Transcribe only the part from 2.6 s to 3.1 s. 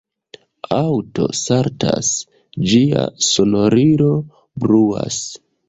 ĝia